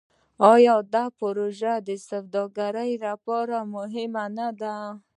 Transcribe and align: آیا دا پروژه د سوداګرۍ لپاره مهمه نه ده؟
آیا 0.51 0.75
دا 0.93 1.03
پروژه 1.19 1.73
د 1.87 1.89
سوداګرۍ 2.09 2.91
لپاره 3.05 3.57
مهمه 3.75 4.25
نه 4.37 4.47
ده؟ 4.61 4.75